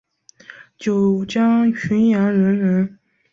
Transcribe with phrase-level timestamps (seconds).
[0.79, 2.97] 九江浔阳人人。